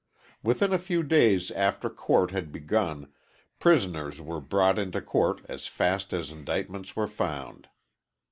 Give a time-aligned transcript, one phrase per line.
[0.41, 3.13] Within a few days after court had begun,
[3.59, 7.67] prisoners were brought into court as fast as indictments were found.